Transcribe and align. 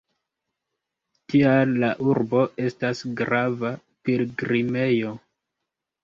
Tial 1.33 1.73
la 1.83 1.89
urbo 2.13 2.41
estas 2.63 3.01
grava 3.19 3.71
pilgrimejo. 4.09 5.13